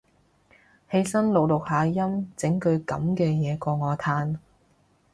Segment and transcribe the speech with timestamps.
[0.91, 4.39] 起身錄錄下音整句噉嘅嘢過我嘆